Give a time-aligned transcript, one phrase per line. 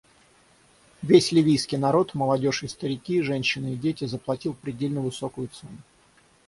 [1.03, 5.77] Весь ливийский народ— молодежь и старики, женщины и дети— заплатил предельно высокую цену.